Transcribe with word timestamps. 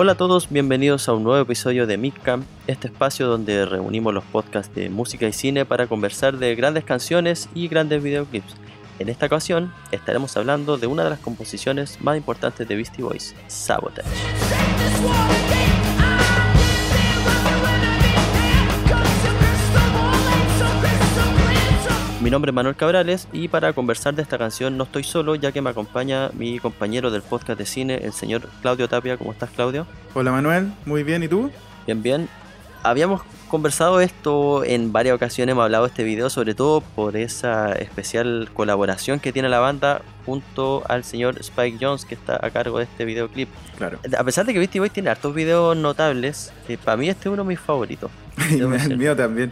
Hola 0.00 0.12
a 0.12 0.14
todos, 0.14 0.48
bienvenidos 0.48 1.08
a 1.08 1.12
un 1.12 1.24
nuevo 1.24 1.42
episodio 1.42 1.84
de 1.84 1.96
Midcamp, 1.96 2.46
este 2.68 2.86
espacio 2.86 3.26
donde 3.26 3.66
reunimos 3.66 4.14
los 4.14 4.22
podcasts 4.22 4.72
de 4.72 4.90
música 4.90 5.26
y 5.26 5.32
cine 5.32 5.64
para 5.64 5.88
conversar 5.88 6.38
de 6.38 6.54
grandes 6.54 6.84
canciones 6.84 7.48
y 7.52 7.66
grandes 7.66 8.00
videoclips. 8.00 8.54
En 9.00 9.08
esta 9.08 9.26
ocasión 9.26 9.72
estaremos 9.90 10.36
hablando 10.36 10.78
de 10.78 10.86
una 10.86 11.02
de 11.02 11.10
las 11.10 11.18
composiciones 11.18 12.00
más 12.00 12.16
importantes 12.16 12.68
de 12.68 12.76
Beastie 12.76 13.02
Boys, 13.02 13.34
Sabotage. 13.48 14.06
Mi 22.28 22.32
nombre 22.32 22.50
es 22.50 22.54
Manuel 22.54 22.76
Cabrales 22.76 23.26
y 23.32 23.48
para 23.48 23.72
conversar 23.72 24.14
de 24.14 24.20
esta 24.20 24.36
canción 24.36 24.76
no 24.76 24.84
estoy 24.84 25.02
solo 25.02 25.34
ya 25.34 25.50
que 25.50 25.62
me 25.62 25.70
acompaña 25.70 26.28
mi 26.34 26.58
compañero 26.58 27.10
del 27.10 27.22
podcast 27.22 27.58
de 27.58 27.64
cine, 27.64 28.00
el 28.02 28.12
señor 28.12 28.50
Claudio 28.60 28.86
Tapia. 28.86 29.16
¿Cómo 29.16 29.32
estás 29.32 29.48
Claudio? 29.48 29.86
Hola 30.12 30.30
Manuel, 30.30 30.70
muy 30.84 31.04
bien, 31.04 31.22
¿y 31.22 31.28
tú? 31.28 31.50
Bien, 31.86 32.02
bien. 32.02 32.28
Habíamos 32.82 33.22
conversado 33.48 34.02
esto 34.02 34.62
en 34.62 34.92
varias 34.92 35.16
ocasiones, 35.16 35.52
hemos 35.52 35.64
hablado 35.64 35.84
de 35.84 35.88
este 35.88 36.04
video 36.04 36.28
sobre 36.28 36.54
todo 36.54 36.82
por 36.82 37.16
esa 37.16 37.72
especial 37.72 38.50
colaboración 38.52 39.20
que 39.20 39.32
tiene 39.32 39.48
la 39.48 39.60
banda 39.60 40.02
junto 40.26 40.82
al 40.86 41.04
señor 41.04 41.40
Spike 41.40 41.78
Jones 41.80 42.04
que 42.04 42.14
está 42.14 42.38
a 42.44 42.50
cargo 42.50 42.76
de 42.76 42.84
este 42.84 43.06
videoclip. 43.06 43.48
Claro. 43.78 44.00
A 44.18 44.22
pesar 44.22 44.44
de 44.44 44.52
que 44.52 44.58
Beastie 44.58 44.80
Boys 44.80 44.92
tiene 44.92 45.08
hartos 45.08 45.34
videos 45.34 45.74
notables, 45.78 46.52
eh, 46.68 46.76
para 46.76 46.98
mí 46.98 47.08
este 47.08 47.30
es 47.30 47.32
uno 47.32 47.44
de 47.44 47.48
mis 47.48 47.60
favoritos. 47.60 48.10
El 48.50 48.98
mío 48.98 49.16
también. 49.16 49.50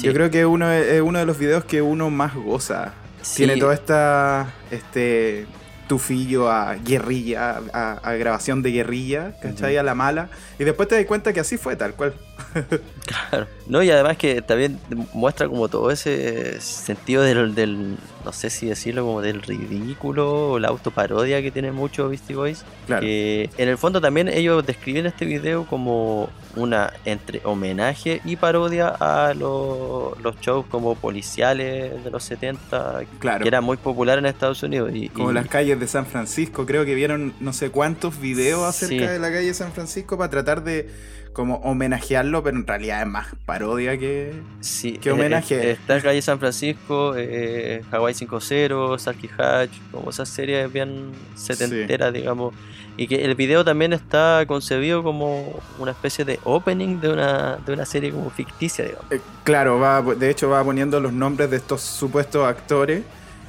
Sí. 0.00 0.06
Yo 0.06 0.14
creo 0.14 0.30
que 0.30 0.46
uno 0.46 0.72
es 0.72 1.02
uno 1.02 1.18
de 1.18 1.26
los 1.26 1.38
videos 1.38 1.64
que 1.64 1.82
uno 1.82 2.08
más 2.08 2.34
goza. 2.34 2.94
Sí. 3.20 3.44
Tiene 3.44 3.58
toda 3.58 3.74
esta 3.74 4.50
este 4.70 5.46
tufillo 5.88 6.50
a 6.50 6.76
guerrilla, 6.76 7.60
a, 7.74 7.92
a 7.92 8.12
grabación 8.14 8.62
de 8.62 8.70
guerrilla, 8.70 9.34
¿cachai? 9.42 9.76
A 9.76 9.82
la 9.82 9.94
mala. 9.94 10.30
Y 10.58 10.64
después 10.64 10.88
te 10.88 10.94
das 10.94 11.04
cuenta 11.04 11.32
que 11.32 11.40
así 11.40 11.58
fue, 11.58 11.76
tal 11.76 11.94
cual. 11.94 12.14
Claro. 13.06 13.46
No, 13.66 13.82
y 13.82 13.90
además 13.90 14.16
que 14.16 14.40
también 14.42 14.78
muestra 15.14 15.48
como 15.48 15.68
todo 15.68 15.90
ese 15.90 16.60
sentido 16.60 17.22
del, 17.22 17.54
del, 17.56 17.96
no 18.24 18.32
sé 18.32 18.50
si 18.50 18.66
decirlo, 18.66 19.04
como 19.04 19.20
del 19.20 19.42
ridículo 19.42 20.50
o 20.52 20.58
la 20.60 20.68
autoparodia 20.68 21.42
que 21.42 21.50
tiene 21.50 21.72
mucho 21.72 22.08
Beastie 22.08 22.36
Boys. 22.36 22.64
Claro. 22.86 23.02
Que 23.02 23.50
en 23.58 23.68
el 23.68 23.78
fondo 23.78 24.00
también 24.00 24.28
ellos 24.28 24.64
describen 24.64 25.06
este 25.06 25.24
video 25.24 25.66
como 25.66 26.28
una 26.56 26.92
entre 27.04 27.40
homenaje 27.44 28.20
y 28.24 28.36
parodia 28.36 28.88
a 28.88 29.34
lo- 29.34 30.16
los 30.22 30.36
shows 30.40 30.66
como 30.66 30.94
policiales 30.94 32.04
de 32.04 32.10
los 32.10 32.22
70, 32.24 33.00
Claro. 33.18 33.42
que 33.42 33.48
era 33.48 33.60
muy 33.60 33.76
popular 33.76 34.18
en 34.18 34.26
Estados 34.26 34.62
Unidos. 34.62 34.90
Y, 34.94 35.08
Como 35.08 35.30
y- 35.30 35.34
las 35.34 35.48
calles 35.48 35.78
de 35.80 35.86
San 35.88 36.06
Francisco, 36.06 36.64
creo 36.66 36.84
que 36.84 36.94
vieron 36.94 37.34
no 37.40 37.52
sé 37.52 37.70
cuántos 37.70 38.20
videos 38.20 38.62
acerca 38.64 39.06
Sí. 39.06 39.12
de 39.12 39.18
la 39.18 39.30
calle 39.32 39.46
de 39.48 39.54
San 39.54 39.72
Francisco 39.72 40.16
para 40.18 40.30
tratar 40.30 40.62
de 40.64 40.88
como 41.32 41.56
homenajearlo, 41.56 42.42
pero 42.42 42.56
en 42.56 42.66
realidad 42.66 43.02
es 43.02 43.06
más 43.06 43.28
parodia 43.46 43.96
que... 43.98 44.32
Sí, 44.60 44.98
¿Qué 45.00 45.10
eh, 45.10 45.12
homenaje? 45.12 45.70
está 45.70 46.00
Calle 46.00 46.20
San 46.22 46.38
Francisco, 46.38 47.14
eh, 47.16 47.82
Hawaii 47.92 48.14
5-0, 48.14 48.98
Sarky 48.98 49.30
Hatch, 49.38 49.70
como 49.92 50.10
esas 50.10 50.28
series 50.28 50.72
bien 50.72 51.12
setenteras, 51.36 52.12
digamos. 52.12 52.52
Y 52.96 53.06
que 53.06 53.24
el 53.24 53.34
video 53.36 53.64
también 53.64 53.92
está 53.92 54.44
concebido 54.46 55.02
como 55.02 55.58
una 55.78 55.92
especie 55.92 56.24
de 56.24 56.38
opening 56.44 57.00
de 57.00 57.10
una, 57.12 57.56
de 57.64 57.72
una 57.72 57.86
serie 57.86 58.10
como 58.10 58.28
ficticia, 58.30 58.84
digamos. 58.84 59.10
Eh, 59.10 59.20
claro, 59.44 59.78
va, 59.78 60.02
de 60.02 60.28
hecho 60.30 60.50
va 60.50 60.62
poniendo 60.64 61.00
los 61.00 61.12
nombres 61.12 61.50
de 61.50 61.56
estos 61.58 61.80
supuestos 61.80 62.46
actores 62.46 63.02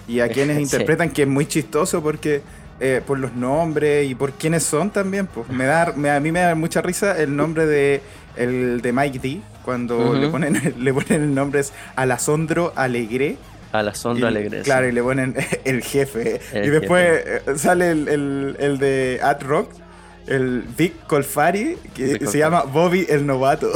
y 0.07 0.19
a 0.19 0.29
quienes 0.29 0.55
Sí. 0.57 0.63
interpretan, 0.63 1.09
que 1.09 1.23
es 1.23 1.27
muy 1.27 1.47
chistoso 1.47 2.01
porque 2.01 2.41
eh, 2.81 3.01
por 3.05 3.17
los 3.19 3.33
nombres 3.33 4.09
y 4.09 4.15
por 4.15 4.33
quiénes 4.33 4.63
son 4.63 4.89
también. 4.89 5.27
Pues 5.27 5.47
me 5.49 5.65
da, 5.65 5.93
me- 5.95 6.09
a 6.09 6.19
mí 6.19 6.31
me 6.33 6.41
da 6.41 6.55
mucha 6.55 6.81
risa 6.81 7.17
el 7.21 7.35
nombre 7.35 7.65
de 7.65 8.01
el 8.35 8.81
de 8.81 8.91
Mike 8.91 9.19
D 9.19 9.39
cuando 9.63 10.13
le 10.15 10.27
ponen 10.29 10.73
le 10.79 10.93
ponen 10.93 11.21
el 11.23 11.33
nombre 11.35 11.59
es 11.61 11.71
Alasondro 11.95 12.73
Alegre. 12.75 13.37
A 13.71 13.81
la 13.83 13.91
y- 13.91 13.95
sonda 13.95 14.27
alegre. 14.27 14.63
Claro, 14.63 14.85
sí. 14.85 14.91
y 14.91 14.95
le 14.95 15.01
ponen 15.01 15.33
el 15.63 15.81
jefe. 15.81 16.41
El 16.51 16.65
y 16.65 16.69
después 16.71 17.05
eh, 17.25 17.41
sale 17.55 17.91
el, 17.91 18.07
el, 18.09 18.55
el 18.59 18.77
de 18.79 19.19
Ad 19.23 19.41
Rock. 19.43 19.69
El 20.27 20.63
Vic 20.77 21.07
Colfari, 21.07 21.77
que 21.95 22.03
Vic 22.03 22.11
se 22.13 22.19
Colfari. 22.19 22.39
llama 22.39 22.63
Bobby 22.63 23.05
el 23.09 23.25
Novato. 23.25 23.71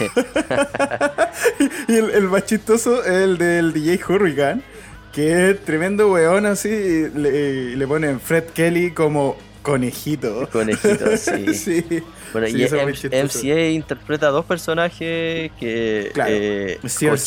y 1.88 1.94
el, 1.96 2.10
el 2.10 2.24
más 2.24 2.44
chistoso 2.46 3.02
es 3.04 3.10
el 3.10 3.38
del 3.38 3.72
DJ 3.72 4.00
Hurricane, 4.08 4.62
que 5.14 5.50
es 5.50 5.64
tremendo 5.64 6.10
weón 6.12 6.46
así. 6.46 6.68
Y 6.68 7.08
le, 7.18 7.30
y 7.72 7.76
le 7.76 7.86
ponen 7.86 8.20
Fred 8.20 8.44
Kelly 8.54 8.90
como 8.90 9.36
conejito. 9.62 10.48
Conejito, 10.52 11.16
sí. 11.16 11.54
sí. 11.54 11.84
Bueno, 12.32 12.48
y 12.48 12.62
M-. 12.64 13.22
MCA 13.24 13.68
interpreta 13.70 14.28
a 14.28 14.30
dos 14.30 14.44
personajes 14.44 15.52
que. 15.58 16.10
Claro. 16.12 16.30
eh, 16.32 16.78
Stuart 16.86 17.20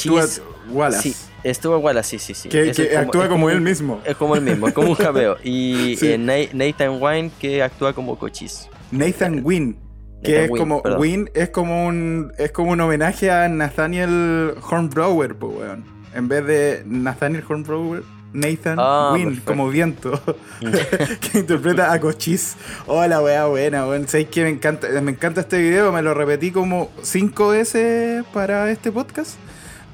Wallace. 0.69 1.13
Sí, 1.13 1.53
Stuart 1.53 1.81
Wallace, 1.81 2.19
sí, 2.19 2.33
sí, 2.33 2.33
sí. 2.33 2.49
Que, 2.49 2.97
actúa 2.97 3.29
como 3.29 3.49
él 3.49 3.61
mismo. 3.61 4.01
Es 4.05 4.15
como 4.17 4.35
el 4.35 4.41
mismo, 4.41 4.67
es 4.67 4.73
como 4.73 4.89
un 4.89 4.95
cameo. 4.95 5.37
Y 5.43 5.95
Sí. 5.99 6.11
eh, 6.11 6.17
Na- 6.17 6.33
Nathan 6.53 7.01
Wine 7.01 7.31
que 7.39 7.63
actúa 7.63 7.93
como 7.93 8.17
Cochise. 8.19 8.69
Nathan 8.91 9.41
Wynn. 9.43 9.77
Que 10.23 10.31
Nathan 10.31 10.43
es 10.45 10.49
Wynn, 10.51 10.59
como 10.59 10.83
perdón. 10.83 10.99
Wynn 11.01 11.29
es 11.35 11.49
como 11.49 11.87
un 11.87 12.31
es 12.37 12.51
como 12.51 12.71
un 12.71 12.81
homenaje 12.81 13.31
a 13.31 13.47
Nathaniel 13.47 14.55
Hornbrower, 14.69 15.35
pues 15.35 15.53
weón. 15.55 15.96
En 16.17 16.27
vez 16.27 16.43
de 16.47 16.83
Nathaniel 16.87 17.43
Hornbrower, 17.47 18.01
Nathan 18.33 18.77
Ah, 18.79 19.11
Wynn, 19.13 19.25
perfecto. 19.29 19.51
como 19.51 19.69
viento, 19.69 20.21
que 21.31 21.37
interpreta 21.37 21.91
a 21.93 21.99
Cochise. 21.99 22.55
Hola, 22.87 23.21
weá, 23.21 23.45
buena, 23.45 23.85
weón. 23.85 24.07
¿Sabéis 24.07 24.29
que 24.29 24.41
me 24.43 24.49
encanta? 24.49 24.87
Me 24.99 25.11
encanta 25.11 25.41
este 25.41 25.59
video, 25.59 25.91
me 25.91 26.01
lo 26.01 26.15
repetí 26.15 26.49
como 26.51 26.89
cinco 27.03 27.49
veces 27.49 28.23
para 28.33 28.69
este 28.71 28.91
podcast. 28.91 29.35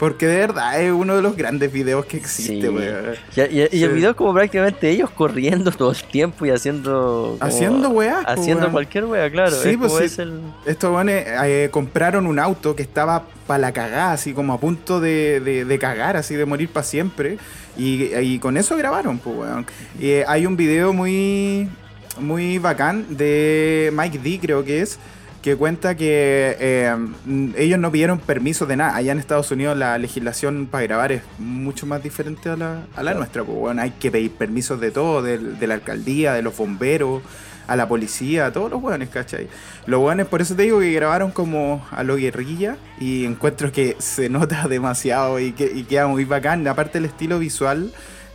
Porque 0.03 0.28
de 0.28 0.38
verdad 0.38 0.81
es 0.81 0.91
uno 0.91 1.16
de 1.16 1.22
los 1.22 1.38
grandes 1.38 1.72
videos 1.72 2.06
que 2.06 2.18
existe, 2.18 2.68
weón. 2.68 3.16
Y, 3.38 3.40
y- 3.40 3.62
y 3.64 3.68
Sí. 3.69 3.84
el 3.86 3.91
video 3.94 4.09
es 4.09 4.16
como 4.18 4.34
prácticamente 4.34 4.90
ellos 4.90 5.09
corriendo 5.12 5.72
todo 5.78 5.91
el 5.91 6.03
tiempo 6.03 6.46
y 6.46 6.50
haciendo. 6.50 7.38
como- 7.40 7.50
Haciendo 7.50 7.90
weá, 7.90 8.22
pues, 8.25 8.40
Haciendo 8.40 8.69
cualquier 8.69 9.06
wea, 9.06 9.31
claro. 9.31 9.52
Sí, 9.56 9.69
es 9.69 9.78
pues 9.78 9.94
sí. 9.94 10.03
es 10.03 10.19
el. 10.19 10.41
Estos 10.66 10.91
weones 10.94 11.25
eh, 11.46 11.69
compraron 11.72 12.28
un 12.28 12.38
auto 12.38 12.75
que 12.75 12.84
estaba 12.84 13.24
para 13.47 13.59
la 13.59 13.72
cagada, 13.72 14.12
así 14.12 14.34
como 14.34 14.52
a 14.53 14.59
punto 14.59 15.00
de, 15.00 15.40
de- 15.40 15.64
de 15.64 15.80
cagar, 15.80 16.18
así 16.18 16.35
de 16.35 16.46
morir 16.46 16.68
para 16.68 16.84
siempre. 16.84 17.38
Y, 17.78 18.14
y 18.16 18.40
con 18.40 18.58
eso 18.58 18.75
grabaron, 18.75 19.20
pues, 19.20 19.38
weón. 19.38 19.66
Y 19.97 20.09
eh, 20.09 20.25
hay 20.28 20.46
un 20.46 20.58
video 20.58 20.91
muy, 20.91 21.70
muy 22.20 22.58
bacán 22.58 23.06
de 23.18 23.90
Mike 23.96 24.20
D, 24.22 24.40
creo 24.41 24.66
que 24.66 24.81
es, 24.81 25.00
que 25.44 25.56
cuenta 25.58 25.96
que 25.96 26.56
eh, 26.59 26.96
mm, 27.26 27.50
ellos 27.58 27.78
no 27.78 27.92
pidieron 27.92 28.18
permiso 28.18 28.66
de 28.66 28.78
nada. 28.78 28.96
Allá 28.96 29.12
en 29.12 29.20
Estados 29.20 29.52
Unidos 29.52 29.78
la 29.78 29.98
legislación 30.00 30.68
para 30.72 30.84
grabar 30.86 31.12
es 31.12 31.22
mucho 31.38 31.86
más 31.86 32.02
diferente 32.02 32.50
a 32.50 32.56
la, 32.56 32.72
a 32.96 33.04
la 33.04 33.12
Claro. 33.12 33.18
nuestra, 33.20 33.44
pues, 33.44 33.58
weón. 33.59 33.78
Hay 33.80 33.92
que 33.92 34.09
pedir 34.09 34.32
permisos 34.32 34.80
de 34.80 34.90
todo, 34.90 35.22
del- 35.22 35.59
de 35.59 35.68
la 35.68 35.76
alcaldía, 35.76 36.34
de 36.34 36.42
los 36.42 36.56
bomberos 36.58 37.22
a 37.68 37.76
la 37.76 37.88
policía, 37.88 38.48
a 38.48 38.52
todos 38.53 38.72
los 38.72 38.82
hueones, 38.82 39.09
¿cachai? 39.09 39.48
Los 39.86 40.02
hueones, 40.02 40.26
por 40.28 40.42
eso 40.42 40.56
te 40.56 40.64
digo 40.64 40.80
que 40.80 40.92
grabaron 40.94 41.32
como 41.32 41.86
a 41.92 42.03
lo 42.03 42.16
guerrilla 42.18 42.78
y 43.00 43.26
encuentro 43.26 43.72
que 43.72 43.96
se 44.00 44.30
nota 44.38 44.68
demasiado 44.68 45.40
y, 45.40 45.52
que, 45.52 45.66
y 45.74 45.84
queda 45.84 46.08
muy 46.08 46.26
bacán. 46.26 46.66
Aparte 46.68 46.98
el 46.98 47.06
estilo 47.06 47.38
visual 47.40 47.92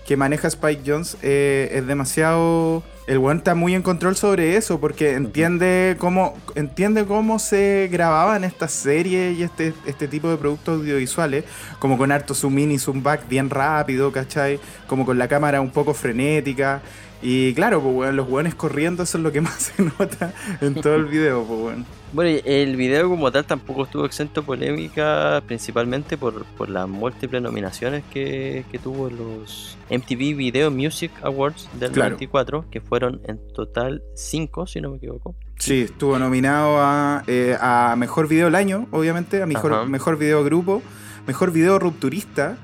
que 0.08 0.16
maneja 0.16 0.48
Spike 0.48 0.80
Jones 0.86 1.18
eh, 1.20 1.68
es 1.70 1.86
demasiado... 1.86 2.82
El 3.06 3.18
weón 3.18 3.38
está 3.38 3.54
muy 3.54 3.74
en 3.74 3.82
control 3.82 4.16
sobre 4.16 4.56
eso 4.56 4.80
porque 4.80 5.12
entiende 5.12 5.96
cómo, 5.98 6.34
entiende 6.54 7.04
cómo 7.04 7.38
se 7.38 7.88
grababan 7.92 8.42
estas 8.44 8.72
series 8.72 9.38
y 9.38 9.42
este, 9.42 9.74
este 9.86 10.08
tipo 10.08 10.30
de 10.30 10.38
productos 10.38 10.80
audiovisuales, 10.80 11.44
como 11.78 11.98
con 11.98 12.10
harto 12.10 12.34
zoom 12.34 12.58
in 12.58 12.72
y 12.72 12.78
zoom 12.78 13.02
back 13.02 13.28
bien 13.28 13.50
rápido, 13.50 14.10
¿cachai? 14.10 14.60
Como 14.86 15.04
con 15.04 15.18
la 15.18 15.28
cámara 15.28 15.60
un 15.60 15.70
poco 15.70 15.92
frenética. 15.92 16.80
Y 17.20 17.52
claro, 17.54 17.80
pues 17.82 17.94
weón, 17.96 18.16
los 18.16 18.28
weones 18.28 18.54
corriendo, 18.54 19.02
eso 19.02 19.18
es 19.18 19.24
lo 19.24 19.32
que 19.32 19.40
más 19.42 19.72
se 19.76 19.82
nota 19.82 20.32
en 20.60 20.74
todo 20.76 20.94
el 20.94 21.06
video, 21.06 21.44
pues. 21.44 21.76
Bueno, 22.12 22.30
y 22.30 22.40
el 22.44 22.76
video 22.76 23.08
como 23.10 23.30
tal 23.30 23.44
tampoco 23.44 23.84
estuvo 23.84 24.06
exento 24.06 24.40
de 24.40 24.46
polémica, 24.46 25.42
principalmente 25.46 26.16
por, 26.16 26.44
por 26.56 26.70
las 26.70 26.88
múltiples 26.88 27.42
nominaciones 27.42 28.02
que, 28.12 28.64
que 28.70 28.78
tuvo 28.78 29.08
en 29.08 29.16
los 29.18 29.76
MTV 29.90 30.34
Video 30.36 30.70
Music 30.70 31.10
Awards 31.22 31.68
del 31.78 31.90
Claro. 31.92 32.10
94, 32.10 32.64
que 32.70 32.80
fueron 32.80 33.20
en 33.24 33.38
total 33.52 34.02
5, 34.14 34.66
si 34.66 34.80
no 34.80 34.90
me 34.90 34.96
equivoco. 34.96 35.34
Sí, 35.58 35.82
estuvo 35.82 36.18
nominado 36.18 36.78
a, 36.78 37.24
eh, 37.26 37.56
a 37.60 37.94
Mejor 37.98 38.26
Video 38.28 38.46
del 38.46 38.54
Año, 38.54 38.86
obviamente, 38.90 39.42
a 39.42 39.46
Mejor, 39.46 39.74
Ajá. 39.74 39.84
mejor 39.84 40.16
Video 40.16 40.42
Grupo, 40.44 40.82
Mejor 41.26 41.52
Video 41.52 41.78
Rupturista, 41.78 42.56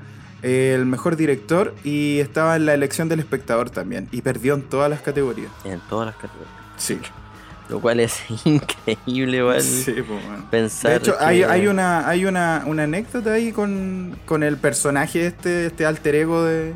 el 0.45 0.85
Mejor 0.85 1.15
Director 1.15 1.73
y 1.83 2.19
estaba 2.19 2.55
en 2.55 2.65
la 2.67 2.73
elección 2.75 3.09
del 3.09 3.19
espectador 3.19 3.69
también. 3.71 4.07
Y 4.11 4.21
perdió 4.21 4.53
en 4.53 4.61
todas 4.61 4.89
las 4.89 5.01
categorías. 5.01 5.51
En 5.63 5.79
todas 5.89 6.05
las 6.07 6.15
categorías. 6.15 6.49
Sí. 6.77 6.99
Lo 7.67 7.79
cual 7.81 7.99
es 7.99 8.19
increíble, 8.45 9.37
igual. 9.37 9.61
Sí, 9.61 9.93
pues. 10.07 10.21
Pensar 10.51 10.91
De 10.91 10.97
hecho, 10.97 11.17
que- 11.17 11.23
hay, 11.25 11.41
hay 11.43 11.65
una, 11.67 12.07
hay 12.07 12.25
una, 12.25 12.63
una 12.67 12.83
anécdota 12.83 13.33
ahí 13.33 13.51
con, 13.51 14.15
con 14.25 14.43
el 14.43 14.57
personaje 14.57 15.25
este, 15.25 15.65
este 15.67 15.85
alter 15.85 16.13
ego 16.15 16.43
de, 16.43 16.73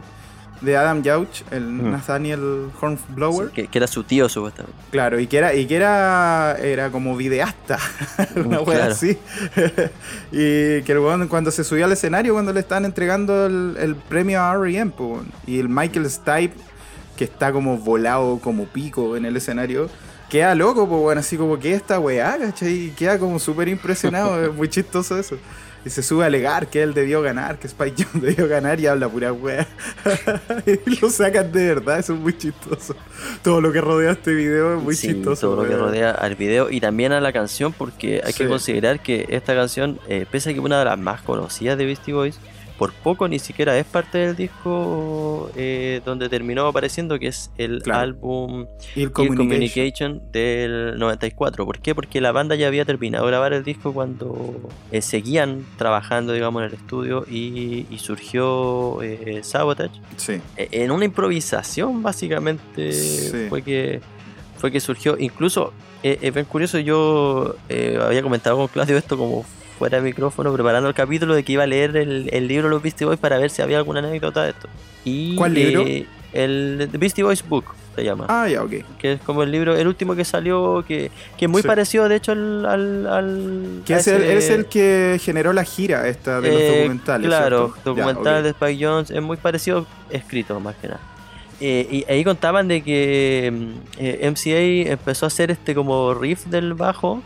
de 0.62 0.76
Adam 0.76 1.02
Yauch, 1.02 1.44
el 1.52 1.92
Nathaniel 1.92 2.70
Hornblower. 2.80 3.50
que, 3.52 3.70
era 3.72 3.88
su 3.88 4.04
tío, 4.04 4.28
supuestamente. 4.28 4.78
Claro, 4.92 5.20
y 5.20 5.28
que 5.28 5.38
era, 5.38 5.54
y 5.54 5.66
que 5.66 5.76
era, 5.76 6.58
era 6.62 6.92
como 6.92 7.16
videasta, 7.16 7.80
una 8.36 8.62
wea 8.62 8.88
así. 8.88 9.18
y 10.32 10.82
que 10.82 10.92
el 10.92 11.28
cuando 11.28 11.52
se 11.52 11.64
subió 11.64 11.86
al 11.86 11.92
escenario, 11.92 12.34
cuando 12.34 12.54
le 12.54 12.60
estaban 12.60 12.86
entregando 12.86 13.46
el, 13.46 13.96
premio 14.08 14.42
a 14.42 14.54
R.E.M., 14.54 14.92
y 15.46 15.60
el 15.60 15.70
Michael 15.70 16.10
Stipe, 16.10 16.54
que 17.16 17.24
está 17.24 17.52
como 17.52 17.78
volado 17.78 18.40
como 18.40 18.66
pico 18.66 19.16
en 19.16 19.26
el 19.26 19.38
escenario, 19.38 19.90
queda 20.30 20.56
loco, 20.56 20.88
pues 20.88 21.02
bueno, 21.02 21.20
así 21.20 21.38
como 21.38 21.58
que 21.60 21.74
esta 21.74 22.00
weá, 22.00 22.38
¿cachai? 22.38 22.86
Y 22.86 22.90
queda 22.92 23.18
como 23.18 23.40
súper 23.40 23.68
impresionado, 23.68 24.42
es 24.46 24.54
muy 24.54 24.70
chistoso 24.70 25.18
eso. 25.18 25.38
Y 25.86 25.90
se 25.90 26.04
sube 26.04 26.24
a 26.24 26.28
alegar 26.28 26.68
que 26.68 26.82
él 26.82 26.94
debió 26.94 27.22
ganar, 27.22 27.58
que 27.58 27.68
Spike 27.68 28.04
Jones 28.04 28.22
debió 28.22 28.48
ganar 28.48 28.80
y 28.80 28.88
habla 28.88 29.08
pura 29.08 29.32
weá. 29.32 29.68
y 30.66 31.00
lo 31.00 31.10
sacan 31.10 31.52
de 31.52 31.68
verdad, 31.68 32.00
eso 32.00 32.14
es 32.14 32.20
muy 32.20 32.38
chistoso. 32.38 32.96
Todo 33.42 33.62
lo 33.62 33.72
que 33.72 33.82
rodea 33.82 34.12
este 34.12 34.34
video 34.34 34.78
es 34.78 34.84
muy 34.84 34.96
sí, 34.96 35.08
chistoso. 35.08 35.48
Todo 35.48 35.64
lo 35.64 35.70
que 35.70 35.76
rodea 35.76 36.12
al 36.12 36.36
video 36.36 36.70
y 36.70 36.82
también 36.82 37.12
a 37.12 37.22
la 37.22 37.32
canción, 37.32 37.74
porque 37.74 38.22
hay 38.24 38.34
que 38.34 38.48
considerar 38.48 39.02
que 39.02 39.26
esta 39.30 39.56
canción, 39.56 40.00
eh, 40.08 40.26
pese 40.30 40.50
a 40.50 40.54
que 40.54 40.60
es 40.60 40.66
una 40.66 40.80
de 40.80 40.86
las 40.86 41.00
más 41.00 41.22
conocidas 41.22 41.78
de 41.78 41.86
Beastie 41.86 42.14
Boys, 42.14 42.40
por 42.80 42.94
poco 42.94 43.28
ni 43.28 43.40
siquiera 43.40 43.78
es 43.78 43.86
parte 43.86 44.20
del 44.20 44.38
disco 44.38 45.52
eh, 45.58 46.02
donde 46.06 46.30
terminó 46.30 46.66
apareciendo, 46.66 47.20
que 47.20 47.28
es 47.28 47.52
el 47.58 47.84
álbum 47.92 48.68
Ill 48.96 49.12
Communication. 49.12 50.22
del 50.32 50.98
94. 50.98 51.66
¿Por 51.66 51.80
qué? 51.80 51.94
Porque 51.94 52.22
la 52.22 52.32
banda 52.32 52.56
ya 52.56 52.68
había 52.68 52.86
terminado 52.86 53.26
de 53.26 53.32
grabar 53.32 53.52
el 53.52 53.66
disco 53.66 53.92
cuando 53.94 54.62
eh, 54.94 55.02
seguían 55.02 55.66
trabajando, 55.78 56.32
digamos, 56.32 56.62
en 56.62 56.70
el 56.70 56.74
estudio 56.76 57.26
y, 57.30 57.86
surgió 57.98 59.02
eh, 59.04 59.42
Sabotage. 59.44 60.00
Sí. 60.16 60.42
E, 60.56 60.70
en 60.72 60.92
una 60.92 61.04
improvisación, 61.04 62.02
básicamente, 62.02 62.94
fue 63.50 63.62
que 63.62 64.00
fue 64.58 64.72
que 64.72 64.80
surgió. 64.80 65.18
Incluso, 65.20 65.74
es 66.02 66.34
bien 66.34 66.46
curioso, 66.46 66.80
yo 66.80 67.58
había 68.02 68.22
comentado 68.22 68.56
con 68.56 68.68
Claudio 68.68 68.98
esto 68.98 69.18
como 69.18 69.46
fuera 69.80 69.98
de 69.98 70.04
micrófono 70.04 70.54
preparando 70.54 70.90
el 70.90 70.94
capítulo 70.94 71.34
de 71.34 71.44
que 71.44 71.54
iba 71.54 71.64
a 71.64 71.68
leer 71.68 71.96
el, 71.96 72.30
el 72.34 72.48
libro 72.50 72.66
de 72.68 72.72
los 72.72 72.84
Beastie 72.84 73.06
Boys 73.06 73.18
para 73.18 73.38
ver 73.38 73.50
si 73.50 73.62
había 73.62 73.78
alguna 73.78 74.00
anécdota 74.00 74.44
de 74.44 74.50
esto. 74.50 74.68
Y, 75.06 75.36
¿Cuál 75.36 75.54
libro? 75.54 75.88
Eh, 75.88 76.06
el 76.34 76.90
The 76.92 76.98
Beastie 76.98 77.24
Boys 77.24 77.48
Book 77.48 77.64
se 77.96 78.04
llama. 78.04 78.26
Ah, 78.28 78.48
ya, 78.50 78.62
ok. 78.62 78.72
Que 79.00 79.14
es 79.14 79.22
como 79.22 79.42
el 79.42 79.52
libro, 79.52 79.76
el 79.76 79.88
último 79.88 80.16
que 80.16 80.26
salió, 80.26 80.84
que, 80.86 81.12
que 81.38 81.46
es 81.46 81.52
muy 81.52 81.64
parecido 81.64 82.10
de 82.10 82.18
hecho 82.18 82.34
al... 82.34 82.66
al, 83.08 83.82
que 83.86 83.94
es, 83.94 84.08
el, 84.50 84.66
que 84.66 85.18
generó 85.22 85.54
la 85.54 85.64
gira 85.64 86.08
esta 86.10 86.42
de 86.42 86.52
los 86.52 86.62
eh, 86.62 86.78
documentales. 86.78 87.28
Claro, 87.28 87.74
documental 87.86 88.44
de 88.44 88.50
Spike 88.50 88.86
Jones, 88.86 89.12
es 89.12 89.22
muy 89.22 89.38
parecido 89.38 89.88
escrito 90.10 90.60
más 90.60 90.76
que 90.76 90.90
nada. 90.90 91.00
Eh, 91.62 91.88
y 91.90 92.12
ahí 92.12 92.24
contaban 92.24 92.68
de 92.68 92.82
que 92.82 93.52
MCA 93.98 94.92
empezó 94.92 95.26
a 95.26 95.28
hacer 95.28 95.52
este 95.52 95.74
como 95.74 96.14
riff 96.14 96.46
del 96.46 96.74
bajo 96.74 97.24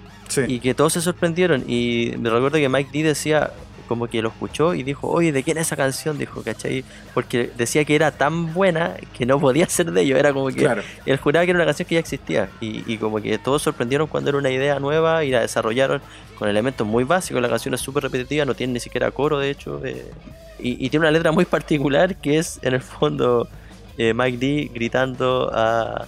y 0.47 0.59
que 0.59 0.73
todos 0.73 0.93
se 0.93 1.01
sorprendieron. 1.01 1.63
Y 1.67 2.13
me 2.17 2.29
recuerdo 2.29 2.57
que 2.57 2.69
Mike 2.69 2.89
D 2.91 3.03
decía, 3.03 3.51
como 3.87 4.07
que 4.07 4.21
lo 4.21 4.29
escuchó 4.29 4.73
y 4.73 4.83
dijo, 4.83 5.07
oye, 5.07 5.31
¿de 5.31 5.43
quién 5.43 5.57
es 5.57 5.67
esa 5.67 5.75
canción? 5.75 6.17
Dijo, 6.17 6.41
¿cachai? 6.41 6.83
Porque 7.13 7.51
decía 7.57 7.85
que 7.85 7.95
era 7.95 8.11
tan 8.11 8.53
buena 8.53 8.95
que 9.15 9.25
no 9.25 9.39
podía 9.45 9.67
ser 9.67 9.91
de 9.91 10.01
ellos. 10.01 10.17
Era 10.17 10.33
como 10.33 10.47
que 10.47 10.67
él 11.05 11.17
juraba 11.17 11.45
que 11.45 11.51
era 11.51 11.59
una 11.59 11.65
canción 11.65 11.87
que 11.87 11.95
ya 11.95 11.99
existía. 11.99 12.49
Y, 12.59 12.97
como 12.97 13.21
que 13.21 13.37
todos 13.37 13.61
sorprendieron 13.61 14.07
cuando 14.07 14.29
era 14.29 14.39
una 14.39 14.49
idea 14.49 14.79
nueva 14.79 15.23
y 15.23 15.31
la 15.31 15.41
desarrollaron 15.41 16.01
con 16.37 16.49
elementos 16.49 16.87
muy 16.87 17.03
básicos. 17.03 17.41
La 17.41 17.49
canción 17.49 17.73
es 17.73 17.81
súper 17.81 18.03
repetitiva, 18.03 18.45
no 18.45 18.55
tiene 18.55 18.73
ni 18.73 18.79
siquiera 18.79 19.11
coro, 19.11 19.39
de 19.39 19.49
hecho. 19.49 19.81
Eh, 19.85 20.11
y, 20.59 20.89
tiene 20.89 21.05
una 21.05 21.11
letra 21.11 21.31
muy 21.31 21.45
particular 21.45 22.15
que 22.15 22.37
es, 22.37 22.59
en 22.61 22.73
el 22.73 22.81
fondo, 22.81 23.47
eh, 23.97 24.13
Mike 24.13 24.37
D 24.37 24.71
gritando 24.73 25.51
a 25.53 26.07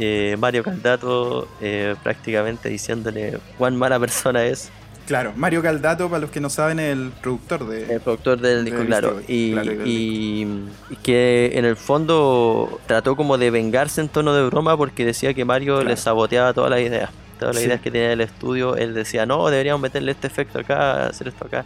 eh, 0.00 0.36
Mario 0.38 0.64
Caldato 0.64 1.46
eh, 1.60 1.94
prácticamente 2.02 2.70
diciéndole 2.70 3.38
cuán 3.58 3.76
mala 3.76 4.00
persona 4.00 4.44
es. 4.46 4.70
Claro, 5.06 5.32
Mario 5.36 5.60
Caldato, 5.60 6.08
para 6.08 6.20
los 6.20 6.30
que 6.30 6.40
no 6.40 6.48
saben, 6.48 6.78
es 6.78 6.92
el 6.92 7.10
productor 7.20 7.66
de. 7.68 7.94
El 7.94 8.00
productor 8.00 8.40
del 8.40 8.64
disco, 8.64 8.82
claro. 8.86 9.20
Y, 9.28 9.54
y, 9.84 10.46
que 11.02 11.50
en 11.54 11.64
el 11.64 11.76
fondo 11.76 12.80
trató 12.86 13.14
como 13.14 13.36
de 13.36 13.50
vengarse 13.50 14.00
en 14.00 14.08
tono 14.08 14.32
de 14.34 14.46
broma 14.46 14.76
porque 14.76 15.04
decía 15.04 15.34
que 15.34 15.44
Mario 15.44 15.84
le 15.84 15.96
saboteaba 15.96 16.54
todas 16.54 16.70
las 16.70 16.80
ideas. 16.80 17.10
Todas 17.38 17.56
las 17.56 17.64
ideas 17.64 17.80
que 17.80 17.90
tenía 17.90 18.12
el 18.12 18.20
estudio, 18.20 18.76
él 18.76 18.94
decía, 18.94 19.26
no, 19.26 19.48
deberíamos 19.48 19.80
meterle 19.80 20.12
este 20.12 20.28
efecto 20.28 20.60
acá, 20.60 21.08
hacer 21.08 21.28
esto 21.28 21.46
acá. 21.46 21.64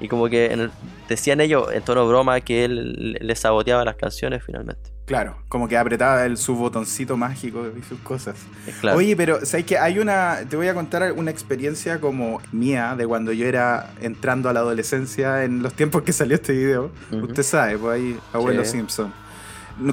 Y 0.00 0.08
como 0.08 0.28
que 0.28 0.70
decían 1.08 1.40
ellos 1.40 1.72
en 1.72 1.82
tono 1.82 2.02
de 2.02 2.08
broma 2.08 2.40
que 2.40 2.64
él 2.64 3.18
le 3.20 3.36
saboteaba 3.36 3.84
las 3.84 3.96
canciones 3.96 4.42
finalmente. 4.44 4.93
Claro, 5.06 5.36
como 5.48 5.68
que 5.68 5.76
apretaba 5.76 6.24
el, 6.24 6.38
su 6.38 6.54
botoncito 6.54 7.16
mágico 7.16 7.66
y 7.78 7.82
sus 7.82 7.98
cosas. 8.00 8.36
Claro. 8.80 8.96
Oye, 8.96 9.14
pero 9.16 9.44
¿sabes 9.44 9.66
que 9.66 9.76
Hay 9.78 9.98
una. 9.98 10.38
Te 10.48 10.56
voy 10.56 10.68
a 10.68 10.74
contar 10.74 11.12
una 11.12 11.30
experiencia 11.30 12.00
como 12.00 12.40
mía 12.52 12.94
de 12.96 13.06
cuando 13.06 13.32
yo 13.32 13.46
era 13.46 13.90
entrando 14.00 14.48
a 14.48 14.54
la 14.54 14.60
adolescencia 14.60 15.44
en 15.44 15.62
los 15.62 15.74
tiempos 15.74 16.02
que 16.02 16.12
salió 16.12 16.36
este 16.36 16.54
video. 16.54 16.90
Usted 17.10 17.42
sabe, 17.42 17.76
pues 17.76 18.00
ahí, 18.00 18.18
abuelo 18.32 18.64
Simpson. 18.64 19.12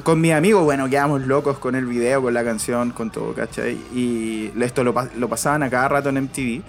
Con 0.04 0.22
mis 0.22 0.32
amigos, 0.32 0.64
bueno, 0.64 0.88
quedamos 0.90 1.26
locos 1.26 1.58
con 1.58 1.76
el 1.76 1.88
video, 1.88 2.22
con 2.22 2.34
la 2.34 2.44
canción, 2.44 2.92
con 2.92 3.10
todo, 3.10 3.34
¿cachai? 3.34 3.74
Y 3.94 4.52
esto 4.62 4.84
lo, 4.84 4.94
lo 5.18 5.28
pasaban 5.28 5.64
a 5.64 5.70
cada 5.70 5.90
rato 5.90 6.10
en 6.10 6.24
MTV. 6.24 6.62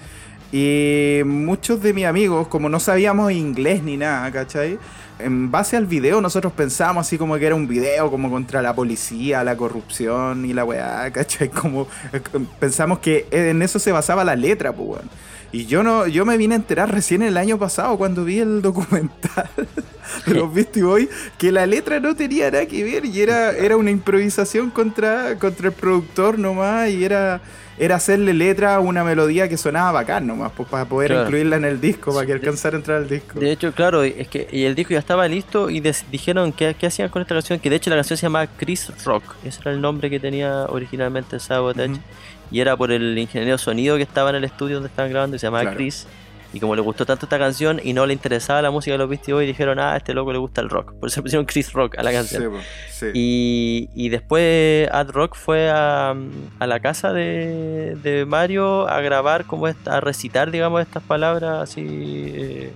Y 0.53 1.23
muchos 1.25 1.83
de 1.83 1.95
mis 1.95 2.05
amigos, 2.05 2.47
como 2.49 2.69
no 2.69 2.79
sabíamos 2.79 3.33
inglés 3.33 3.83
ni 3.83 3.97
nada, 3.97 4.31
¿cachai? 4.31 4.79
en 5.23 5.51
base 5.51 5.77
al 5.77 5.87
video 5.87 6.21
nosotros 6.21 6.53
pensábamos 6.53 7.07
así 7.07 7.19
como 7.19 7.37
que 7.39 7.47
era 7.47 7.55
un 7.55 7.69
video 7.69 8.11
como 8.11 8.31
contra 8.31 8.63
la 8.63 8.75
policía, 8.75 9.45
la 9.45 9.57
corrupción 9.57 10.45
y 10.45 10.53
la 10.53 10.65
weá, 10.65 11.11
¿cachai? 11.13 11.49
Como 11.49 11.87
pensamos 12.59 12.99
que 12.99 13.27
en 13.31 13.63
eso 13.63 13.79
se 13.79 13.93
basaba 13.93 14.25
la 14.25 14.37
letra, 14.37 14.73
pues 14.73 14.89
weón. 14.89 15.11
Y 15.55 15.67
yo 15.67 15.83
no, 15.83 16.07
yo 16.07 16.25
me 16.25 16.39
vine 16.39 16.55
a 16.55 16.57
enterar 16.57 16.91
recién 16.91 17.21
el 17.21 17.37
año 17.37 17.59
pasado 17.59 17.99
cuando 17.99 18.25
vi 18.25 18.39
el 18.39 18.63
documental 18.63 19.51
de 20.27 20.35
los 20.35 20.53
Beastie 20.53 20.83
Boys 20.83 21.09
que 21.37 21.53
la 21.53 21.67
letra 21.67 22.01
no 22.01 22.17
tenía 22.17 22.51
nada 22.51 22.65
que 22.65 22.83
ver 22.83 23.05
y 23.05 23.21
era, 23.21 23.51
era 23.51 23.77
una 23.77 23.91
improvisación 23.91 24.71
contra, 24.71 25.39
contra 25.39 25.69
el 25.69 25.75
productor 25.75 26.39
nomás 26.39 26.89
y 26.89 27.05
era 27.05 27.43
era 27.79 27.97
hacerle 27.97 28.35
letra 28.35 28.75
a 28.77 28.81
una 28.81 29.05
melodía 29.05 29.49
que 29.49 29.57
sonaba 29.57 29.93
bacán 29.93 30.27
nomás, 30.27 30.53
pues 30.57 30.69
para 30.69 30.85
poder 30.85 31.13
incluirla 31.13 31.57
en 31.57 31.65
el 31.65 31.81
disco, 31.81 32.13
para 32.15 32.27
que 32.27 32.33
alcanzara 32.33 32.77
a 32.77 32.79
entrar 32.79 32.99
al 32.99 33.09
disco. 33.09 33.39
De 33.39 33.51
hecho, 33.51 33.73
claro, 33.73 34.03
es 34.03 34.29
que 34.29 34.49
y 34.51 34.65
el 34.65 34.75
disco 34.75 34.93
ya 34.93 34.99
estaba 34.99 35.27
listo 35.29 35.71
y 35.71 35.81
dijeron 36.11 36.53
que, 36.53 36.75
qué 36.75 36.87
hacían 36.87 37.09
con 37.09 37.23
esta 37.23 37.35
canción, 37.35 37.59
que 37.59 37.71
de 37.71 37.77
hecho 37.77 37.91
la 37.91 37.97
canción 37.97 38.17
se 38.17 38.23
llamaba 38.27 38.47
Chris 38.57 38.93
Rock, 39.05 39.25
ese 39.45 39.61
era 39.63 39.73
el 39.73 39.81
nombre 39.81 40.11
que 40.11 40.21
tenía 40.21 40.67
originalmente 40.67 41.41
Sabotage, 41.41 42.01
y 42.51 42.61
era 42.61 42.77
por 42.77 42.93
el 42.93 43.17
ingeniero 43.17 43.57
sonido 43.59 43.97
que 43.97 44.03
estaba 44.03 44.31
en 44.31 44.37
el 44.37 44.45
estudio 44.45 44.77
donde 44.77 44.89
estaban 44.89 45.11
grabando, 45.11 45.37
y 45.37 45.39
se 45.39 45.47
llamaba 45.47 45.75
Chris. 45.75 46.07
Y 46.53 46.61
como 46.61 46.77
le 46.77 46.83
gustó 46.83 47.07
tanto 47.07 47.27
esta 47.27 47.39
canción 47.39 47.81
y 47.83 47.93
no 47.93 48.05
le 48.07 48.13
interesaba 48.13 48.61
la 48.61 48.71
música 48.71 48.93
de 48.93 48.99
los 48.99 49.09
Beastie 49.09 49.33
Boys, 49.33 49.47
dijeron, 49.47 49.79
ah, 49.79 49.95
a 49.95 49.97
este 49.97 50.13
loco 50.13 50.33
le 50.33 50.39
gusta 50.39 50.61
el 50.61 50.69
rock. 50.69 50.93
Por 50.95 51.09
eso 51.09 51.23
pusieron 51.23 51.47
Chris 51.47 51.73
Rock 51.73 51.99
a 51.99 52.03
la 52.03 52.13
canción. 52.13 52.53
Y, 53.15 53.89
y, 53.95 54.09
después 54.11 54.89
Ad 54.93 55.11
Rock 55.11 55.35
fue 55.35 55.71
a, 55.71 56.15
a 56.59 56.67
la 56.67 56.81
casa 56.81 57.13
de, 57.13 57.97
de, 58.03 58.25
Mario 58.27 58.89
a 58.89 59.01
grabar, 59.01 59.45
como 59.45 59.67
a 59.67 60.01
recitar, 60.01 60.51
digamos, 60.51 60.83
estas 60.83 61.03
palabras 61.03 61.71
así. 61.71 61.85
Eh, 61.89 62.73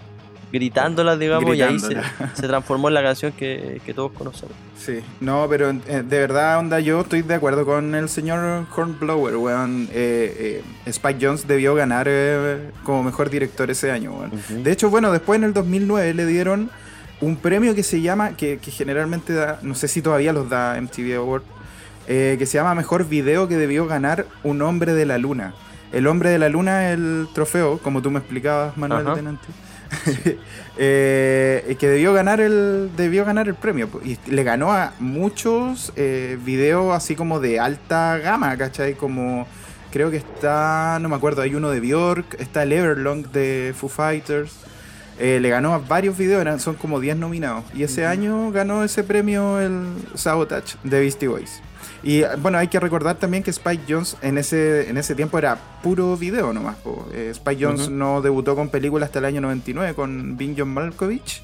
gritándolas, 0.53 1.19
digamos, 1.19 1.57
y 1.57 1.62
ahí 1.62 1.79
se, 1.79 2.47
transformó 2.47 2.88
en 2.88 2.95
la 2.95 3.03
canción 3.03 3.33
que, 3.33 3.81
todos 3.95 4.12
conocemos. 4.12 4.55
Sí, 4.79 5.00
no, 5.21 5.47
pero 5.49 5.71
eh, 5.71 5.81
de 5.87 6.19
verdad, 6.19 6.59
onda, 6.59 6.81
yo 6.81 7.00
estoy 7.00 7.23
de 7.23 7.35
acuerdo 7.35 7.65
con 7.65 7.95
el 7.95 8.09
señor 8.09 8.67
Hornblower, 8.75 9.37
weón. 9.37 9.88
Eh, 9.93 10.62
eh, 10.85 10.91
Spike 10.91 11.19
Jones 11.21 11.47
debió 11.47 11.75
ganar 11.75 12.09
como 12.85 13.03
mejor 13.03 13.31
director 13.31 13.71
ese 13.71 13.91
año, 13.91 14.12
weón. 14.12 14.62
De 14.62 14.73
hecho, 14.73 14.91
bueno, 14.91 15.12
después 15.12 15.38
en 15.38 15.45
el 15.45 15.53
2009 15.53 16.15
le 16.15 16.26
dieron 16.26 16.71
un 17.21 17.37
premio 17.37 17.75
que 17.75 17.83
se 17.83 18.00
llama, 18.00 18.37
que, 18.37 18.59
generalmente 18.62 19.33
da, 19.33 19.59
no 19.62 19.75
sé 19.75 19.88
si 19.88 20.03
todavía 20.03 20.33
los 20.33 20.49
da 20.49 20.81
MTV 20.81 21.17
Award, 21.17 21.43
que 22.07 22.47
se 22.47 22.59
llama 22.59 22.75
Mejor 22.75 23.09
Video 23.09 23.49
que 23.49 23.57
debió 23.57 23.87
ganar 23.87 24.26
Un 24.45 24.62
Hombre 24.62 24.93
de 24.95 25.07
la 25.07 25.19
Luna. 25.19 25.55
El 25.93 26.07
Hombre 26.07 26.31
de 26.31 26.38
la 26.38 26.49
Luna 26.49 26.91
es 26.91 26.99
el 26.99 27.29
trofeo, 27.33 27.79
como 27.79 28.03
tú 28.03 28.11
me 28.11 28.19
explicabas, 28.19 28.76
Manuel 28.76 29.15
Tenante. 29.15 29.47
eh, 30.78 31.76
que 31.78 31.88
debió 31.88 32.12
ganar 32.12 32.40
el 32.40 32.90
debió 32.97 33.25
ganar 33.25 33.49
el 33.49 33.55
premio 33.55 33.88
y 34.05 34.19
le 34.31 34.43
ganó 34.43 34.73
a 34.73 34.93
muchos 34.99 35.93
eh, 35.97 36.38
videos 36.45 36.95
así 36.95 37.14
como 37.14 37.40
de 37.40 37.61
alta 37.61 38.19
gama 38.19 38.57
¿cachai? 38.57 38.95
como 38.95 39.47
creo 39.90 40.11
que 40.11 40.16
está 40.16 40.99
no 41.00 41.09
me 41.09 41.16
acuerdo 41.16 41.43
hay 41.43 41.55
uno 41.55 41.71
de 41.71 41.81
Bjork 41.81 42.40
está 42.40 42.64
el 42.64 42.73
Everlong 42.73 43.26
de 43.28 43.75
Foo 43.76 43.88
Fighters 43.88 44.52
eh, 45.18 45.38
le 45.40 45.49
ganó 45.49 45.75
a 45.75 45.78
varios 45.78 46.16
videos 46.16 46.62
son 46.62 46.75
como 46.75 47.00
10 47.00 47.16
nominados 47.16 47.64
y 47.75 47.82
ese 47.82 48.06
año 48.06 48.50
ganó 48.50 48.85
ese 48.85 49.02
premio 49.04 49.61
el 49.61 49.87
Sabotage 50.14 50.76
de 50.85 51.00
Beastie 51.00 51.28
Boys 51.28 51.62
y 52.02 52.23
bueno, 52.38 52.58
hay 52.58 52.68
que 52.68 52.78
recordar 52.78 53.16
también 53.16 53.42
que 53.42 53.50
Spike 53.50 53.82
Jones 53.88 54.16
en 54.23 54.38
ese, 54.38 54.88
en 54.88 54.96
ese 54.96 55.16
tiempo 55.16 55.38
era 55.38 55.58
puro 55.82 56.16
video 56.16 56.52
nomás. 56.52 56.76
Eh, 57.12 57.30
Spike 57.32 57.64
Jones 57.64 57.88
no 57.88 58.23
debutó 58.23 58.54
con 58.54 58.68
película 58.68 59.06
hasta 59.06 59.18
el 59.18 59.25
año 59.25 59.40
99 59.40 59.94
con 59.94 60.37
Bing 60.37 60.54
John 60.56 60.68
Malkovich. 60.68 61.42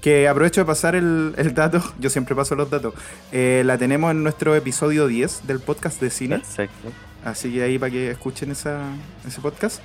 Que 0.00 0.26
aprovecho 0.26 0.62
de 0.62 0.64
pasar 0.64 0.96
el, 0.96 1.32
el 1.36 1.54
dato, 1.54 1.80
yo 2.00 2.10
siempre 2.10 2.34
paso 2.34 2.56
los 2.56 2.68
datos, 2.70 2.92
Eh, 3.30 3.62
la 3.64 3.78
tenemos 3.78 4.10
en 4.10 4.22
nuestro 4.24 4.56
episodio 4.56 5.06
10 5.06 5.46
del 5.46 5.60
podcast 5.60 6.00
de 6.00 6.10
cine, 6.10 6.38
Perfecto. 6.38 6.90
Así 7.24 7.52
que 7.52 7.62
ahí 7.62 7.78
para 7.78 7.90
que 7.92 8.10
escuchen 8.10 8.50
esa, 8.50 8.82
ese 9.26 9.40
podcast. 9.40 9.80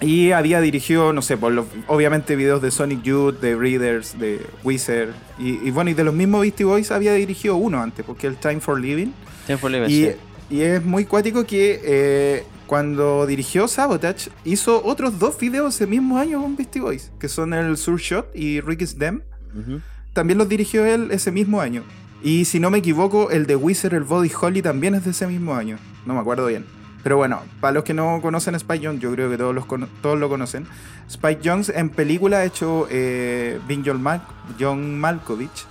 Y 0.00 0.32
había 0.32 0.60
dirigido, 0.60 1.14
no 1.14 1.22
sé, 1.22 1.38
por 1.38 1.52
los, 1.52 1.64
obviamente 1.86 2.36
videos 2.36 2.60
de 2.60 2.70
Sonic 2.70 3.02
Youth, 3.02 3.40
de 3.40 3.54
Breeders, 3.54 4.18
de 4.18 4.44
Wizard, 4.62 5.14
y, 5.38 5.52
y 5.66 5.70
bueno, 5.70 5.88
y 5.90 5.94
de 5.94 6.04
los 6.04 6.12
mismos 6.12 6.42
Beastie 6.42 6.66
Boys 6.66 6.90
había 6.90 7.14
dirigido 7.14 7.56
uno 7.56 7.80
antes, 7.82 8.04
porque 8.04 8.26
el 8.26 8.36
Time 8.36 8.60
for 8.60 8.78
Living. 8.78 9.12
Tiempo 9.46 9.68
libre, 9.70 9.90
Y, 9.90 10.04
sí. 10.04 10.10
y 10.50 10.60
es 10.60 10.84
muy 10.84 11.06
cuático 11.06 11.44
que 11.46 11.80
eh, 11.82 12.44
cuando 12.66 13.24
dirigió 13.26 13.68
Sabotage, 13.68 14.28
hizo 14.44 14.84
otros 14.84 15.18
dos 15.18 15.38
videos 15.38 15.74
ese 15.76 15.86
mismo 15.86 16.18
año 16.18 16.42
con 16.42 16.56
Beastie 16.56 16.82
Boys, 16.82 17.10
que 17.18 17.28
son 17.28 17.54
el 17.54 17.78
Sur 17.78 17.98
Shot 17.98 18.36
y 18.36 18.60
Ricky's 18.60 18.98
Dem. 18.98 19.22
Ujú. 19.58 19.80
También 20.12 20.36
los 20.36 20.48
dirigió 20.48 20.84
él 20.84 21.08
ese 21.10 21.30
mismo 21.32 21.58
año. 21.60 21.84
Y 22.22 22.44
si 22.44 22.60
no 22.60 22.70
me 22.70 22.78
equivoco, 22.78 23.30
el 23.30 23.46
de 23.46 23.56
Wizard, 23.56 23.94
el 23.94 24.02
Body 24.04 24.30
Holly, 24.38 24.60
también 24.60 24.94
es 24.94 25.04
de 25.04 25.12
ese 25.12 25.26
mismo 25.26 25.54
año. 25.54 25.78
No 26.06 26.14
me 26.14 26.20
acuerdo 26.20 26.46
bien. 26.46 26.64
Pero 27.02 27.18
bueno, 27.18 27.40
para 27.60 27.72
los 27.74 27.84
que 27.84 27.94
no 27.94 28.18
conocen 28.22 28.54
a 28.54 28.56
Spike 28.56 28.84
Jones, 28.86 29.00
yo 29.00 29.12
creo 29.12 29.30
que 29.30 29.36
todos, 29.36 29.54
los 29.54 29.66
todos 30.02 30.18
lo 30.18 30.28
conocen. 30.28 30.66
Spike 31.08 31.40
Jones 31.44 31.68
en 31.68 31.90
película 31.90 32.38
ha 32.38 32.44
hecho 32.44 32.88
eh, 32.90 33.60
Being 33.68 33.84
John, 33.86 34.02
Mal- 34.02 34.22
John 34.58 34.98
Malkovich, 34.98 35.66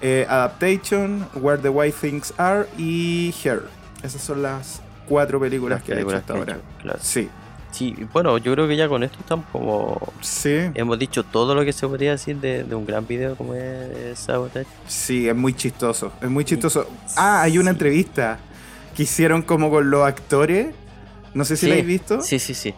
eh, 0.00 0.26
Adaptation, 0.28 1.26
Where 1.34 1.60
the 1.62 1.68
White 1.68 1.96
Things 2.00 2.34
Are 2.38 2.66
y 2.76 3.32
Her. 3.44 3.64
Esas 4.02 4.20
son 4.22 4.42
las 4.42 4.82
cuatro 5.08 5.38
películas 5.38 5.78
Las 5.80 5.86
que 5.86 5.92
ha 5.92 6.00
hecho 6.00 6.16
hasta 6.16 6.32
que 6.34 6.38
ahora. 6.40 6.52
hecho, 6.54 6.62
claro. 6.82 6.98
Sí, 7.02 7.28
Sí, 7.72 7.94
bueno, 8.12 8.36
yo 8.38 8.52
creo 8.52 8.66
que 8.66 8.76
ya 8.76 8.88
con 8.88 9.04
esto 9.04 9.18
estamos 9.20 9.46
como. 9.52 10.12
sí, 10.20 10.56
Hemos 10.74 10.98
dicho 10.98 11.22
todo 11.22 11.54
lo 11.54 11.64
que 11.64 11.72
se 11.72 11.86
podría 11.86 12.10
decir 12.10 12.36
de, 12.38 12.64
de 12.64 12.74
un 12.74 12.84
gran 12.84 13.06
video 13.06 13.36
como 13.36 13.54
es 13.54 14.18
Sabotage. 14.18 14.66
sí, 14.88 15.28
es 15.28 15.36
muy 15.36 15.54
chistoso. 15.54 16.12
Es 16.20 16.28
muy 16.28 16.44
chistoso. 16.44 16.88
Ah, 17.16 17.42
hay 17.42 17.58
una 17.58 17.70
Sí. 17.70 17.74
entrevista 17.76 18.40
que 18.96 19.04
hicieron 19.04 19.42
como 19.42 19.70
con 19.70 19.90
los 19.90 20.06
actores. 20.06 20.68
No 21.32 21.44
sé 21.44 21.56
si 21.56 21.66
Sí, 21.66 21.72
habéis 21.72 21.86
visto. 21.86 22.22
Sí, 22.22 22.38
sí, 22.40 22.54
sí. 22.54 22.74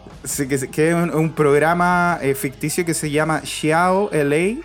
Que, 0.47 0.69
que 0.69 0.89
es 0.89 0.95
un, 0.95 1.09
un 1.09 1.31
programa 1.31 2.19
eh, 2.21 2.35
ficticio 2.35 2.85
que 2.85 2.93
se 2.93 3.09
llama 3.09 3.41
Xiao 3.43 4.09
LA, 4.11 4.61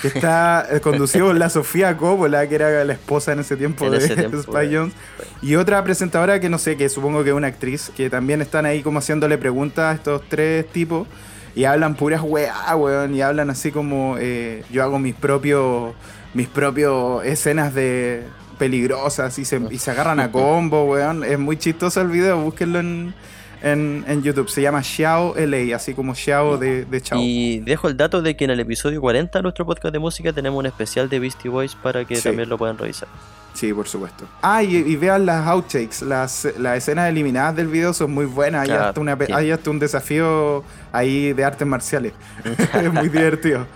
que 0.00 0.08
está 0.14 0.66
eh, 0.70 0.80
conducido 0.80 1.26
por 1.26 1.36
la 1.36 1.50
Sofía 1.50 1.96
Coppola, 1.96 2.48
que 2.48 2.54
era 2.54 2.84
la 2.84 2.92
esposa 2.92 3.32
en 3.32 3.40
ese 3.40 3.56
tiempo 3.56 3.86
En 3.86 3.92
de 3.92 3.98
ese 3.98 4.14
tiempo, 4.16 4.40
Spy 4.40 4.66
eh. 4.66 4.76
Jones, 4.76 4.94
y 5.42 5.56
otra 5.56 5.82
presentadora 5.82 6.38
que 6.38 6.48
no 6.48 6.58
sé, 6.58 6.76
que 6.76 6.88
supongo 6.88 7.24
que 7.24 7.30
es 7.30 7.34
una 7.34 7.48
actriz, 7.48 7.90
que 7.96 8.08
también 8.08 8.40
están 8.42 8.64
ahí 8.64 8.80
como 8.82 9.00
haciéndole 9.00 9.38
preguntas 9.38 9.92
a 9.92 9.94
estos 9.94 10.22
tres 10.28 10.66
tipos, 10.70 11.08
y 11.56 11.64
hablan 11.64 11.96
puras 11.96 12.22
weá, 12.22 12.76
weón, 12.76 13.12
y 13.14 13.22
hablan 13.22 13.50
así 13.50 13.72
como 13.72 14.16
eh, 14.20 14.62
yo 14.70 14.84
hago 14.84 15.00
mis 15.00 15.16
propios, 15.16 15.94
mis 16.32 16.46
propios 16.46 17.24
escenas 17.24 17.74
de 17.74 18.22
peligrosas 18.66 19.36
y 19.40 19.44
se, 19.44 19.60
y 19.70 19.78
se 19.78 19.90
agarran 19.90 20.20
a 20.20 20.30
combo, 20.38 20.84
weón. 20.84 21.24
Es 21.24 21.36
muy 21.36 21.56
chistoso 21.56 22.00
el 22.00 22.08
video, 22.08 22.40
búsquenlo 22.40 22.78
en, 22.78 23.12
en, 23.60 24.04
en 24.06 24.22
YouTube. 24.22 24.48
Se 24.48 24.62
llama 24.62 24.84
Xiao 24.84 25.34
LA, 25.36 25.74
así 25.74 25.94
como 25.94 26.14
Xiao 26.14 26.58
de, 26.58 26.84
de 26.84 27.00
Chao. 27.00 27.18
Y 27.20 27.58
dejo 27.60 27.88
el 27.88 27.96
dato 27.96 28.22
de 28.22 28.36
que 28.36 28.44
en 28.44 28.50
el 28.50 28.60
episodio 28.60 29.00
40 29.00 29.36
de 29.36 29.42
nuestro 29.42 29.66
podcast 29.66 29.92
de 29.92 29.98
música 29.98 30.32
tenemos 30.32 30.60
un 30.60 30.66
especial 30.66 31.08
de 31.08 31.18
Beastie 31.18 31.50
Boys 31.50 31.74
para 31.74 32.04
que 32.04 32.14
Sí. 32.14 32.22
también 32.22 32.48
lo 32.48 32.56
puedan 32.56 32.78
revisar. 32.78 33.08
Sí, 33.54 33.72
por 33.74 33.88
supuesto. 33.88 34.26
Ah, 34.42 34.62
y, 34.62 34.76
y 34.76 34.94
vean 34.96 35.26
las 35.26 35.44
outtakes, 35.48 36.02
las, 36.06 36.46
las 36.56 36.78
escenas 36.78 37.10
eliminadas 37.10 37.56
del 37.56 37.66
video 37.66 37.92
son 37.92 38.12
muy 38.14 38.26
buenas. 38.26 38.68
Hay, 38.68 38.70
hasta, 38.76 39.00
una 39.00 39.18
hay 39.34 39.50
hasta 39.50 39.70
un 39.70 39.78
desafío 39.80 40.62
ahí 40.92 41.32
de 41.32 41.44
artes 41.44 41.66
marciales. 41.66 42.12
es 42.74 42.92
muy 42.92 43.08
divertido. 43.08 43.66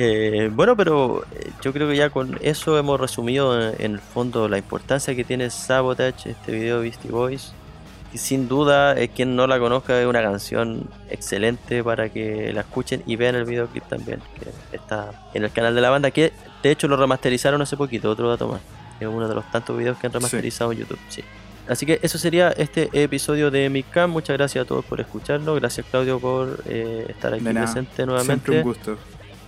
Eh, 0.00 0.48
bueno, 0.52 0.76
pero 0.76 1.24
eh, 1.32 1.50
yo 1.60 1.72
creo 1.72 1.88
que 1.88 1.96
ya 1.96 2.08
con 2.08 2.38
eso 2.40 2.78
hemos 2.78 3.00
resumido 3.00 3.60
en, 3.60 3.74
en 3.84 3.92
el 3.94 3.98
fondo 3.98 4.48
la 4.48 4.56
importancia 4.56 5.14
que 5.16 5.24
tiene 5.24 5.50
Sabotage, 5.50 6.30
este 6.30 6.52
video 6.52 6.76
de 6.76 6.82
Beastie 6.84 7.10
Boys. 7.10 7.52
Y 8.12 8.18
sin 8.18 8.48
duda, 8.48 8.98
eh, 8.98 9.08
quien 9.08 9.36
no 9.36 9.46
la 9.46 9.58
conozca, 9.58 10.00
es 10.00 10.06
una 10.06 10.22
canción 10.22 10.88
excelente 11.10 11.84
para 11.84 12.08
que 12.08 12.52
la 12.54 12.60
escuchen 12.62 13.02
y 13.06 13.16
vean 13.16 13.34
el 13.34 13.44
videoclip 13.44 13.84
también, 13.84 14.20
que 14.38 14.76
está 14.76 15.28
en 15.34 15.44
el 15.44 15.50
canal 15.50 15.74
de 15.74 15.80
la 15.80 15.90
banda, 15.90 16.10
que 16.10 16.32
de 16.62 16.70
hecho 16.70 16.88
lo 16.88 16.96
remasterizaron 16.96 17.60
hace 17.60 17.76
poquito, 17.76 18.08
otro 18.08 18.28
dato 18.30 18.48
más. 18.48 18.60
Es 19.00 19.06
uno 19.06 19.28
de 19.28 19.34
los 19.34 19.50
tantos 19.50 19.76
videos 19.76 19.98
que 19.98 20.06
han 20.06 20.12
remasterizado 20.12 20.72
en 20.72 20.78
YouTube, 20.78 20.98
sí. 21.08 21.22
Así 21.68 21.84
que 21.84 21.98
eso 22.00 22.16
sería 22.18 22.50
este 22.52 22.88
episodio 22.94 23.50
de 23.50 23.68
Micam. 23.68 24.10
Muchas 24.10 24.38
gracias 24.38 24.64
a 24.64 24.66
todos 24.66 24.84
por 24.86 25.00
escucharlo. 25.00 25.54
Gracias 25.56 25.84
Claudio 25.90 26.18
por 26.18 26.62
eh, 26.66 27.04
estar 27.10 27.34
aquí 27.34 27.44
presente 27.44 28.06
nuevamente. 28.06 28.52
Siempre 28.52 28.58
un 28.58 28.62
gusto. 28.62 28.98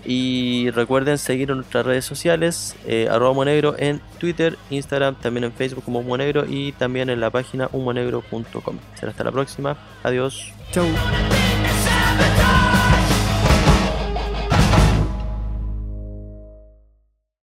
Y 0.05 0.71
recuerden 0.71 1.19
seguir 1.19 1.51
nuestras 1.51 1.85
redes 1.85 2.05
sociales, 2.05 2.77
eh, 2.87 3.09
arroba 3.11 3.35
Monegro 3.35 3.75
en 3.79 4.01
Twitter, 4.19 4.57
Instagram, 4.71 5.15
también 5.17 5.45
en 5.45 5.53
Facebook 5.53 5.85
como 5.85 6.03
Monegro 6.03 6.45
y 6.49 6.73
también 6.73 7.11
en 7.11 7.21
la 7.21 7.31
página 7.31 7.69
humonegro.com. 7.73 8.79
Será 8.95 9.11
hasta 9.11 9.25
la 9.25 9.33
próxima. 9.33 9.77
Adiós. 10.03 10.53
Chau. 10.73 10.87